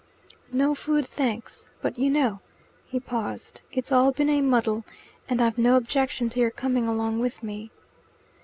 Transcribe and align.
"No 0.51 0.73
food, 0.73 1.05
thanks. 1.05 1.67
But 1.83 1.99
you 1.99 2.09
know" 2.09 2.39
He 2.87 2.99
paused. 2.99 3.61
"It's 3.71 3.91
all 3.91 4.11
been 4.11 4.31
a 4.31 4.41
muddle, 4.41 4.83
and 5.29 5.39
I've 5.39 5.59
no 5.59 5.75
objection 5.77 6.27
to 6.29 6.39
your 6.39 6.49
coming 6.49 6.87
along 6.87 7.19
with 7.19 7.43
me." 7.43 7.69